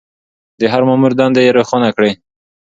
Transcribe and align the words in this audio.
د 0.59 0.61
هر 0.71 0.81
مامور 0.87 1.11
دندې 1.19 1.41
يې 1.45 1.51
روښانه 1.57 1.89
کړې. 1.97 2.11